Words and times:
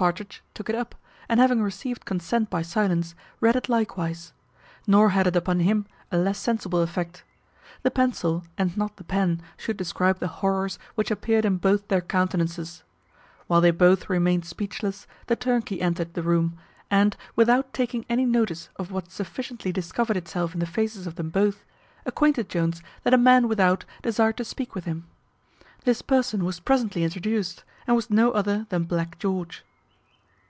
Partridge 0.00 0.42
took 0.54 0.70
it 0.70 0.74
up, 0.74 0.94
and 1.28 1.38
having 1.38 1.60
received 1.62 2.06
consent 2.06 2.48
by 2.48 2.62
silence, 2.62 3.14
read 3.38 3.54
it 3.54 3.68
likewise; 3.68 4.32
nor 4.86 5.10
had 5.10 5.26
it 5.26 5.36
upon 5.36 5.60
him 5.60 5.84
a 6.10 6.16
less 6.16 6.38
sensible 6.38 6.80
effect. 6.80 7.22
The 7.82 7.90
pencil, 7.90 8.44
and 8.56 8.74
not 8.78 8.96
the 8.96 9.04
pen, 9.04 9.42
should 9.58 9.76
describe 9.76 10.18
the 10.18 10.26
horrors 10.40 10.78
which 10.94 11.10
appeared 11.10 11.44
in 11.44 11.58
both 11.58 11.88
their 11.88 12.00
countenances. 12.00 12.82
While 13.46 13.60
they 13.60 13.72
both 13.72 14.08
remained 14.08 14.46
speechless 14.46 15.06
the 15.26 15.36
turnkey 15.36 15.82
entered 15.82 16.14
the 16.14 16.22
room, 16.22 16.56
and, 16.90 17.14
without 17.36 17.74
taking 17.74 18.06
any 18.08 18.24
notice 18.24 18.70
of 18.76 18.90
what 18.90 19.10
sufficiently 19.10 19.70
discovered 19.70 20.16
itself 20.16 20.54
in 20.54 20.60
the 20.60 20.64
faces 20.64 21.06
of 21.06 21.16
them 21.16 21.28
both, 21.28 21.62
acquainted 22.06 22.48
Jones 22.48 22.82
that 23.02 23.12
a 23.12 23.18
man 23.18 23.48
without 23.48 23.84
desired 24.00 24.38
to 24.38 24.46
speak 24.46 24.74
with 24.74 24.86
him. 24.86 25.06
This 25.84 26.00
person 26.00 26.42
was 26.46 26.58
presently 26.58 27.04
introduced, 27.04 27.64
and 27.86 27.94
was 27.94 28.08
no 28.08 28.30
other 28.32 28.64
than 28.70 28.84
Black 28.84 29.18
George. 29.18 29.62